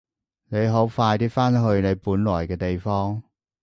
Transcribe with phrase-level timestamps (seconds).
[0.47, 3.21] 你好快啲返去你本來嘅地方！